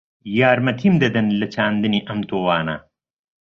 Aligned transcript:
یارمەتیم 0.39 0.95
دەدەن 1.03 1.27
لە 1.39 1.47
چاندنی 1.53 2.05
ئەم 2.07 2.19
تۆوانە؟ 2.29 2.75